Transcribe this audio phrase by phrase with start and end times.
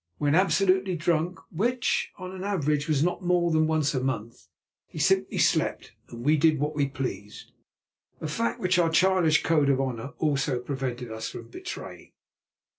[0.17, 4.47] When absolutely drunk, which, on an average, was not more than once a month,
[4.87, 9.79] he simply slept, and we did what we pleased—a fact which our childish code of
[9.79, 12.13] honour also prevented us from betraying.